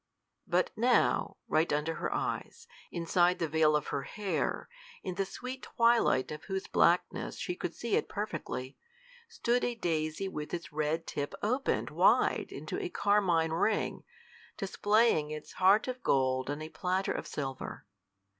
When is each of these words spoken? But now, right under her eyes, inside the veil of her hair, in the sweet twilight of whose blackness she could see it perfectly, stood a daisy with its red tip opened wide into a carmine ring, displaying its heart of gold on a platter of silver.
But 0.47 0.71
now, 0.75 1.37
right 1.47 1.71
under 1.71 1.93
her 1.97 2.11
eyes, 2.11 2.67
inside 2.91 3.37
the 3.37 3.47
veil 3.47 3.75
of 3.75 3.89
her 3.89 4.01
hair, 4.01 4.67
in 5.03 5.13
the 5.13 5.27
sweet 5.27 5.61
twilight 5.61 6.31
of 6.31 6.45
whose 6.45 6.65
blackness 6.65 7.37
she 7.37 7.55
could 7.55 7.75
see 7.75 7.95
it 7.95 8.09
perfectly, 8.09 8.79
stood 9.29 9.63
a 9.63 9.75
daisy 9.75 10.27
with 10.27 10.55
its 10.55 10.73
red 10.73 11.05
tip 11.05 11.35
opened 11.43 11.91
wide 11.91 12.47
into 12.51 12.81
a 12.81 12.89
carmine 12.89 13.53
ring, 13.53 14.03
displaying 14.57 15.29
its 15.29 15.53
heart 15.61 15.87
of 15.87 16.01
gold 16.01 16.49
on 16.49 16.63
a 16.63 16.69
platter 16.69 17.11
of 17.13 17.27
silver. 17.27 17.85